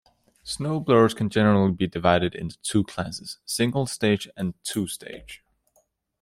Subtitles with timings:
[0.41, 5.43] Snow blowers can generally be divided into two classes: single-stage and two-stage.